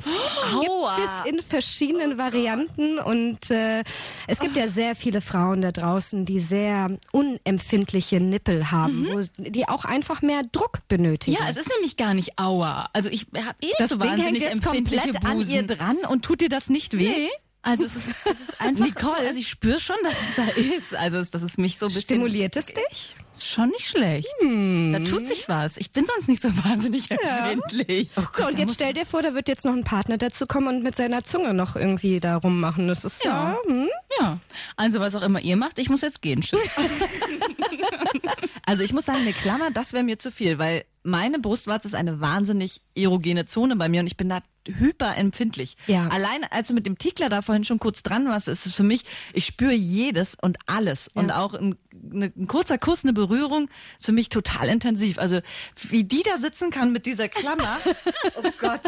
[0.54, 0.96] Aua.
[0.96, 3.82] Gibt es in verschiedenen Varianten und äh,
[4.26, 9.68] es gibt ja sehr viele Frauen da draußen, die sehr unempfindliche Nippel haben, wo die
[9.68, 11.36] auch einfach mehr Druck benötigen.
[11.40, 12.88] Ja, es ist nämlich gar nicht Aua.
[12.92, 15.54] Also ich habe eh nicht Das so Ding hängt wahnsinnig jetzt empfindliche komplett an Busen.
[15.54, 17.08] ihr dran und tut dir das nicht weh?
[17.08, 17.28] Nee.
[17.62, 19.16] Also es ist, es ist einfach Nicole.
[19.20, 20.94] so, also ich spüre schon, dass es da ist.
[20.96, 23.14] Also es- dass es mich so ein bisschen Stimuliert es dich?
[23.38, 24.28] schon nicht schlecht.
[24.42, 25.76] Da tut sich was.
[25.76, 28.10] Ich bin sonst nicht so wahnsinnig empfindlich.
[28.36, 30.82] So, und jetzt stell dir vor, da wird jetzt noch ein Partner dazu kommen und
[30.84, 32.86] mit seiner Zunge noch irgendwie da rummachen.
[32.88, 33.52] Das ist ja.
[33.52, 33.58] Ja.
[33.66, 33.88] hm.
[34.20, 34.38] Ja.
[34.76, 36.40] Also was auch immer ihr macht, ich muss jetzt gehen.
[36.42, 36.60] Tschüss.
[38.66, 41.94] Also ich muss sagen, eine Klammer, das wäre mir zu viel, weil meine Brustwarze ist
[41.94, 45.76] eine wahnsinnig erogene Zone bei mir und ich bin da hyperempfindlich.
[45.86, 46.08] Ja.
[46.08, 48.82] Allein als du mit dem Tickler da vorhin schon kurz dran warst, ist es für
[48.82, 51.08] mich, ich spüre jedes und alles.
[51.14, 51.76] Und auch ein,
[52.12, 55.18] eine, ein kurzer Kuss, eine Berührung, ist für mich total intensiv.
[55.18, 55.40] Also
[55.88, 57.78] wie die da sitzen kann mit dieser Klammer,
[58.36, 58.80] oh Gott.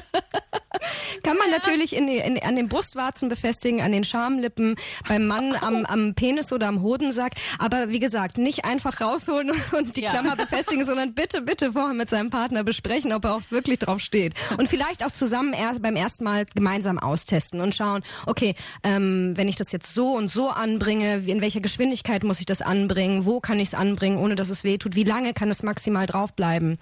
[1.22, 4.76] Kann man natürlich in, in, an den Brustwarzen befestigen, an den Schamlippen,
[5.08, 7.32] beim Mann am, am Penis oder am Hodensack.
[7.58, 10.10] Aber wie gesagt, nicht einfach rausholen und die Ja.
[10.10, 14.00] Klammer befestigen, sondern bitte, bitte vorher mit seinem Partner besprechen, ob er auch wirklich drauf
[14.00, 14.34] steht.
[14.58, 19.48] Und vielleicht auch zusammen er, beim ersten Mal gemeinsam austesten und schauen, okay, ähm, wenn
[19.48, 23.24] ich das jetzt so und so anbringe, wie- in welcher Geschwindigkeit muss ich das anbringen,
[23.24, 26.06] wo kann ich es anbringen, ohne dass es weh tut, wie lange kann es maximal
[26.06, 26.78] draufbleiben.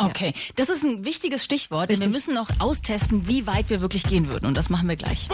[0.00, 2.26] Okay, das ist ein wichtiges Stichwort, denn wir Richtig.
[2.28, 4.46] müssen noch austesten, wie weit wir wirklich gehen würden.
[4.46, 5.28] Und das machen wir gleich.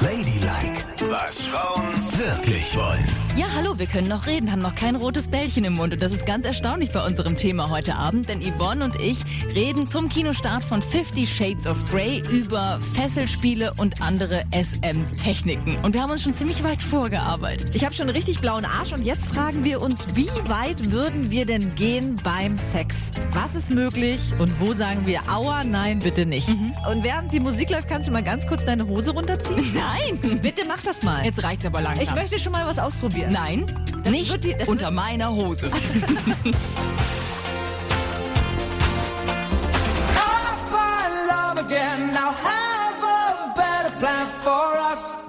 [0.00, 3.29] Ladylike, was Frauen wirklich wollen.
[3.36, 5.92] Ja, hallo, wir können noch reden, haben noch kein rotes Bällchen im Mund.
[5.94, 9.18] Und das ist ganz erstaunlich bei unserem Thema heute Abend, denn Yvonne und ich
[9.54, 15.78] reden zum Kinostart von Fifty Shades of Grey über Fesselspiele und andere SM-Techniken.
[15.82, 17.74] Und wir haben uns schon ziemlich weit vorgearbeitet.
[17.76, 21.46] Ich habe schon richtig blauen Arsch und jetzt fragen wir uns, wie weit würden wir
[21.46, 23.12] denn gehen beim Sex?
[23.32, 26.48] Was ist möglich und wo sagen wir, aua, nein, bitte nicht?
[26.48, 29.64] Und während die Musik läuft, kannst du mal ganz kurz deine Hose runterziehen?
[29.74, 30.40] Nein!
[30.42, 31.24] Bitte mach das mal.
[31.24, 32.04] Jetzt reicht's aber langsam.
[32.04, 33.29] ich möchte schon mal was ausprobieren.
[33.30, 33.66] Nein,
[34.08, 35.70] nicht die- das unter meiner Hose.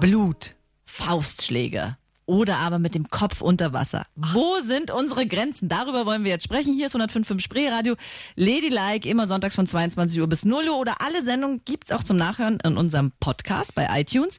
[0.00, 4.06] Blut, Faustschläge oder aber mit dem Kopf unter Wasser.
[4.16, 5.68] Wo sind unsere Grenzen?
[5.68, 6.74] Darüber wollen wir jetzt sprechen.
[6.74, 7.94] Hier ist 105.5 Spreeradio.
[8.36, 12.16] Ladylike, immer sonntags von 22 Uhr bis 0 Uhr oder alle Sendungen gibt's auch zum
[12.16, 14.38] Nachhören in unserem Podcast bei iTunes.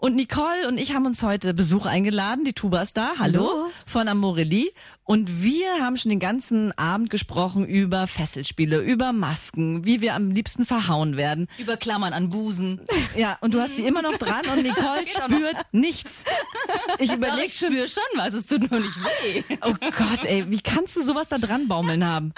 [0.00, 2.44] Und Nicole und ich haben uns heute Besuch eingeladen.
[2.44, 3.10] Die Tuba ist da.
[3.18, 3.50] Hallo.
[3.50, 3.70] Hallo.
[3.86, 4.72] Von Amorelli.
[5.10, 10.30] Und wir haben schon den ganzen Abend gesprochen über Fesselspiele, über Masken, wie wir am
[10.30, 11.48] liebsten verhauen werden.
[11.58, 12.80] Über Klammern an Busen.
[13.16, 16.22] Ja, und du hast sie immer noch dran und Nicole spürt nichts.
[17.00, 19.42] Ich überlege ich schon, spüre schon was, es tut nur nicht weh.
[19.62, 22.32] oh Gott, ey, wie kannst du sowas da dran baumeln haben?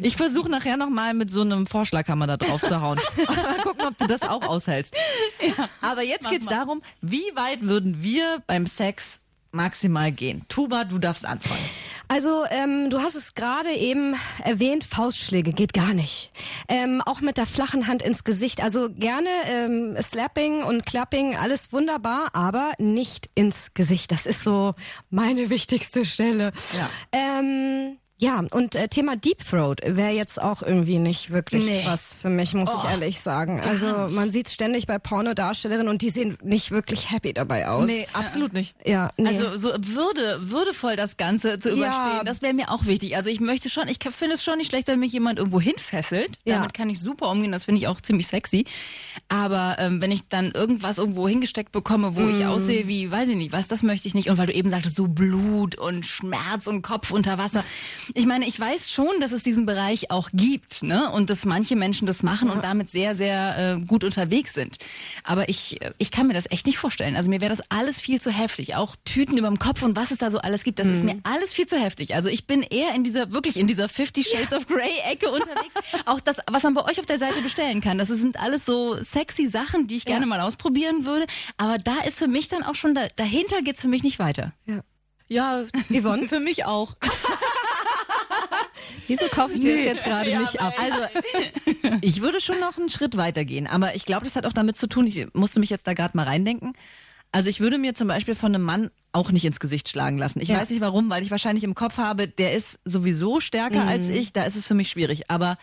[0.00, 3.00] Ich versuche nachher nochmal mit so einem Vorschlaghammer da drauf zu hauen.
[3.26, 4.94] mal gucken, ob du das auch aushältst.
[5.80, 6.52] Aber jetzt geht's mal.
[6.54, 9.18] darum, wie weit würden wir beim Sex
[9.50, 10.44] maximal gehen?
[10.48, 11.68] Tuba, du darfst anfangen.
[12.08, 14.14] Also, ähm, du hast es gerade eben
[14.44, 16.30] erwähnt, Faustschläge geht gar nicht.
[16.68, 18.62] Ähm, auch mit der flachen Hand ins Gesicht.
[18.62, 24.12] Also gerne ähm, Slapping und Clapping, alles wunderbar, aber nicht ins Gesicht.
[24.12, 24.74] Das ist so
[25.10, 26.52] meine wichtigste Stelle.
[26.76, 26.90] Ja.
[27.12, 31.82] Ähm, ja, und äh, Thema Deep Throat wäre jetzt auch irgendwie nicht wirklich Nee.
[31.84, 33.60] was für mich, muss ich ehrlich sagen.
[33.60, 37.86] Also man sieht ständig bei Pornodarstellerinnen und die sehen nicht wirklich happy dabei aus.
[37.86, 38.74] Nee, absolut nicht.
[38.86, 39.28] Ja, nee.
[39.28, 41.74] Also so würde, würdevoll das Ganze zu Ja.
[41.76, 43.16] überstehen, das wäre mir auch wichtig.
[43.16, 46.38] Also ich möchte schon, ich finde es schon nicht schlecht, wenn mich jemand irgendwo hinfesselt.
[46.44, 46.56] Ja.
[46.56, 48.64] Damit kann ich super umgehen, das finde ich auch ziemlich sexy.
[49.28, 52.38] Aber ähm, wenn ich dann irgendwas irgendwo hingesteckt bekomme, wo Mhm.
[52.40, 54.30] ich aussehe wie, weiß ich nicht, was, das möchte ich nicht.
[54.30, 57.64] Und weil du eben sagtest, so Blut und Schmerz und Kopf unter Wasser.
[58.14, 61.10] Ich meine, ich weiß schon, dass es diesen Bereich auch gibt, ne?
[61.10, 64.76] Und dass manche Menschen das machen und damit sehr, sehr äh, gut unterwegs sind.
[65.24, 67.16] Aber ich, äh, ich kann mir das echt nicht vorstellen.
[67.16, 68.74] Also mir wäre das alles viel zu heftig.
[68.76, 71.18] Auch Tüten über dem Kopf und was es da so alles gibt, das ist mir
[71.24, 72.14] alles viel zu heftig.
[72.14, 75.74] Also ich bin eher in dieser, wirklich in dieser Fifty Shades of Grey Ecke unterwegs.
[76.04, 77.98] Auch das, was man bei euch auf der Seite bestellen kann.
[77.98, 81.26] Das sind alles so sexy Sachen, die ich gerne mal ausprobieren würde.
[81.56, 84.52] Aber da ist für mich dann auch schon, da, dahinter geht's für mich nicht weiter.
[85.28, 86.28] Ja, Yvonne?
[86.28, 86.94] für mich auch.
[89.06, 90.74] Wieso kaufe ich dir das jetzt gerade nicht ab?
[90.80, 90.96] Also,
[92.00, 94.76] ich würde schon noch einen Schritt weiter gehen, aber ich glaube, das hat auch damit
[94.76, 96.72] zu tun, ich musste mich jetzt da gerade mal reindenken.
[97.32, 100.40] Also ich würde mir zum Beispiel von einem Mann auch nicht ins Gesicht schlagen lassen.
[100.40, 100.58] Ich Ja.
[100.58, 103.88] weiß nicht warum, weil ich wahrscheinlich im Kopf habe, der ist sowieso stärker Mhm.
[103.88, 105.30] als ich, da ist es für mich schwierig.
[105.30, 105.58] Aber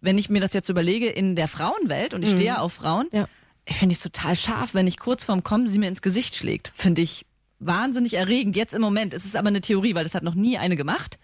[0.00, 3.18] wenn ich mir das jetzt überlege in der Frauenwelt und ich stehe auf Frauen, Mhm.
[3.18, 3.28] Ja.
[3.66, 6.72] ich finde es total scharf, wenn ich kurz vorm Kommen sie mir ins Gesicht schlägt.
[6.74, 7.26] Finde ich
[7.60, 8.56] wahnsinnig erregend.
[8.56, 9.14] Jetzt im Moment.
[9.14, 11.18] Es ist aber eine Theorie, weil das hat noch nie eine gemacht.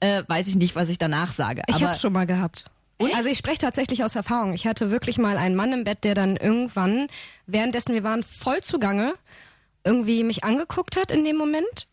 [0.00, 1.62] Äh, weiß ich nicht, was ich danach sage.
[1.66, 2.66] Ich aber habe schon mal gehabt.
[3.14, 4.54] Also ich spreche tatsächlich aus Erfahrung.
[4.54, 7.06] Ich hatte wirklich mal einen Mann im Bett, der dann irgendwann,
[7.46, 9.14] währenddessen wir waren voll zugange,
[9.84, 11.86] irgendwie mich angeguckt hat in dem Moment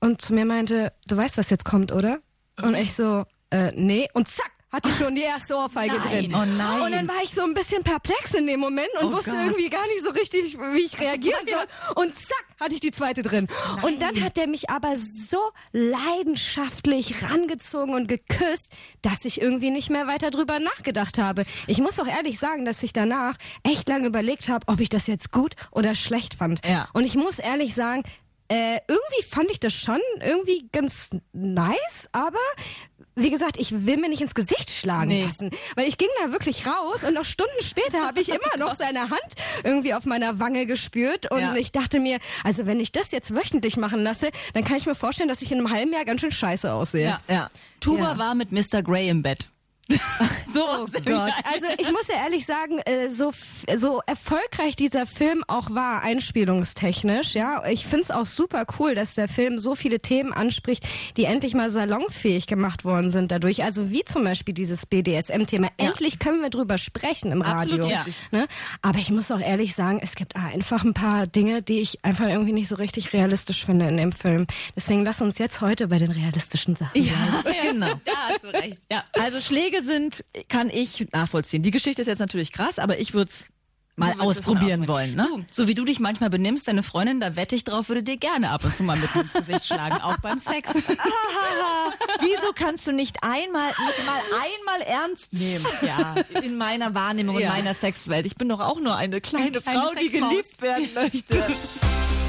[0.00, 2.18] und zu mir meinte, du weißt, was jetzt kommt, oder?
[2.60, 4.08] Und ich so, äh, nee.
[4.14, 6.08] Und zack, hatte ich schon die erste Ohrfeige Nein.
[6.30, 6.34] drin.
[6.34, 6.80] Oh nein.
[6.82, 9.40] Und dann war ich so ein bisschen perplex in dem Moment und Oh wusste Gott.
[9.46, 12.04] irgendwie gar nicht so richtig, wie ich reagieren soll.
[12.04, 13.48] Und zack, hatte ich die zweite drin.
[13.82, 15.38] Und dann hat der mich aber so
[15.72, 18.70] leidenschaftlich rangezogen und geküsst,
[19.02, 21.44] dass ich irgendwie nicht mehr weiter drüber nachgedacht habe.
[21.66, 25.06] Ich muss auch ehrlich sagen, dass ich danach echt lange überlegt habe, ob ich das
[25.06, 26.60] jetzt gut oder schlecht fand.
[26.66, 26.88] Ja.
[26.92, 28.02] Und ich muss ehrlich sagen,
[28.50, 32.38] äh, irgendwie fand ich das schon irgendwie ganz nice, aber
[33.18, 35.24] wie gesagt, ich will mir nicht ins Gesicht schlagen Nee.
[35.24, 35.50] lassen.
[35.76, 39.00] Weil ich ging da wirklich raus und noch Stunden später habe ich immer noch seine
[39.10, 41.30] Hand irgendwie auf meiner Wange gespürt.
[41.30, 41.54] Und Ja.
[41.56, 44.94] ich dachte mir, also wenn ich das jetzt wöchentlich machen lasse, dann kann ich mir
[44.94, 47.04] vorstellen, dass ich in einem halben Jahr ganz schön scheiße aussehe.
[47.06, 47.20] Ja.
[47.28, 47.48] ja.
[47.80, 48.18] Tuba Ja.
[48.18, 48.82] war mit Mr.
[48.82, 49.48] Grey im Bett.
[50.52, 51.32] so Oh Gott.
[51.44, 53.32] Also ich muss ja ehrlich sagen, äh, so,
[53.76, 59.28] so erfolgreich dieser Film auch war, einspielungstechnisch, ja, ich find's auch super cool, dass der
[59.28, 63.64] Film so viele Themen anspricht, die endlich mal salonfähig gemacht worden sind dadurch.
[63.64, 65.68] Also wie zum Beispiel dieses BDSM-Thema.
[65.78, 67.96] Endlich können wir drüber sprechen im Absolut Radio.
[67.96, 68.16] richtig.
[68.30, 68.46] Ne?
[68.82, 72.28] Aber ich muss auch ehrlich sagen, es gibt einfach ein paar Dinge, die ich einfach
[72.28, 74.46] irgendwie nicht so richtig realistisch finde in dem Film.
[74.76, 77.92] Deswegen lass uns jetzt heute bei den realistischen Sachen Ja, genau.
[78.04, 78.78] Da hast du recht.
[78.90, 79.04] Ja.
[79.18, 81.62] Also Schläge sind, kann ich nachvollziehen.
[81.62, 83.48] Die Geschichte ist jetzt natürlich krass, aber ich würde es
[83.96, 85.16] mal ausprobieren wollen.
[85.16, 85.26] Ne?
[85.28, 88.16] Du, so wie du dich manchmal benimmst, deine Freundin, da wette ich drauf, würde dir
[88.16, 90.72] gerne ab und zu mal mit ins Gesicht schlagen, auch beim Sex.
[92.20, 95.66] Wieso kannst du nicht einmal, nicht mal einmal ernst nehmen?
[95.82, 97.48] Ja, in meiner Wahrnehmung, Ja.
[97.48, 98.24] in meiner Sexwelt.
[98.26, 100.30] Ich bin doch auch nur eine kleine, Eine kleine Frau, die Sexmaus.
[100.30, 101.34] geliebt werden möchte.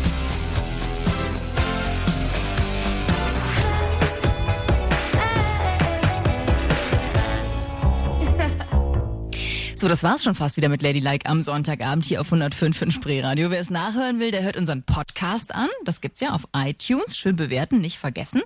[9.80, 13.50] So, das war's schon fast wieder mit Ladylike am Sonntagabend hier auf 105 in Spreeradio.
[13.50, 15.70] Wer es nachhören will, der hört unseren Podcast an.
[15.86, 17.18] Das gibt's ja auf iTunes.
[17.18, 18.42] Schön bewerten, nicht vergessen.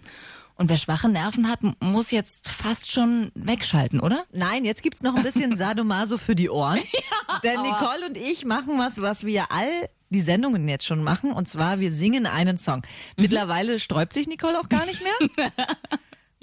[0.54, 4.26] Und wer schwache Nerven hat, muss jetzt fast schon wegschalten, oder?
[4.32, 6.78] Nein, jetzt gibt's noch ein bisschen Sadomaso für die Ohren.
[7.44, 11.32] Denn Nicole und ich machen was, was wir all die Sendungen jetzt schon machen.
[11.32, 12.84] Und zwar, wir singen einen Song.
[13.18, 15.52] Mittlerweile sträubt sich Nicole auch gar nicht mehr.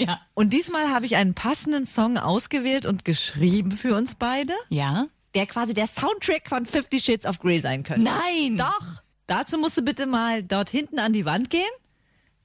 [0.00, 0.20] Ja.
[0.34, 5.06] Und diesmal habe ich einen passenden Song ausgewählt und geschrieben für uns beide, Ja?
[5.34, 8.02] der quasi der Soundtrack von Fifty Shades of Grey sein könnte.
[8.02, 8.56] Nein!
[8.56, 9.02] Doch.
[9.26, 11.62] Dazu musst du bitte mal dort hinten an die Wand gehen.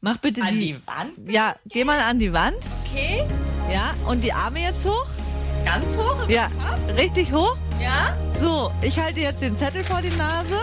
[0.02, 0.74] Mach bitte An die.
[0.74, 1.32] die Wand?
[1.32, 2.58] Ja, geh mal an die Wand.
[2.92, 3.26] Okay.
[3.74, 5.08] Ja, und die Arme jetzt hoch.
[5.64, 6.30] Ganz hoch?
[6.30, 6.96] Ja, Kopf?
[6.98, 7.58] richtig hoch.
[7.82, 8.16] Ja?
[8.36, 10.60] So, ich halte jetzt den Zettel vor die Nase.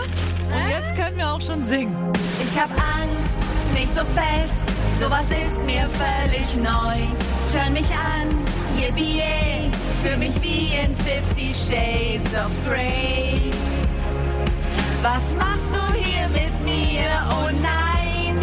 [0.47, 1.93] Und jetzt können wir auch schon singen.
[2.45, 3.37] Ich hab Angst,
[3.73, 4.61] nicht so fest,
[5.03, 6.99] sowas ist mir völlig neu.
[7.51, 8.29] Turn mich an,
[8.79, 9.21] yippie
[10.01, 13.51] fühl mich wie in 50 Shades of Grey.
[15.01, 17.09] Was machst du hier mit mir?
[17.29, 18.37] Oh nein,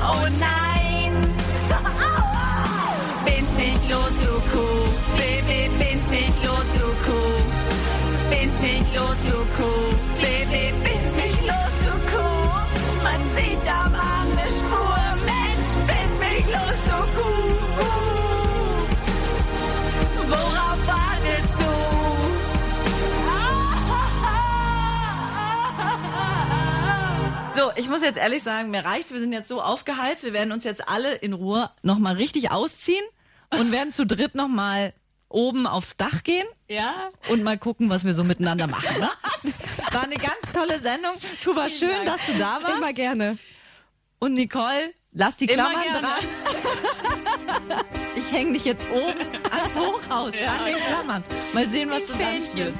[0.00, 1.12] oh nein.
[3.24, 4.21] Bind mich los,
[27.92, 29.12] muss jetzt ehrlich sagen, mir reicht's.
[29.12, 30.24] Wir sind jetzt so aufgeheizt.
[30.24, 33.04] Wir werden uns jetzt alle in Ruhe nochmal richtig ausziehen
[33.50, 34.94] und werden zu dritt nochmal
[35.28, 36.94] oben aufs Dach gehen Ja.
[37.28, 38.98] und mal gucken, was wir so miteinander machen.
[39.00, 39.08] Ne?
[39.92, 41.12] War eine ganz tolle Sendung.
[41.42, 42.76] Tuba, schön, dass du da warst.
[42.78, 43.38] Immer gerne.
[44.18, 46.04] Und Nicole, lass die Klammern dran.
[48.14, 49.18] Ich hänge dich jetzt oben
[49.50, 51.24] ans Hochhaus, an den Klammern.
[51.52, 52.78] Mal sehen, was du dann spielst.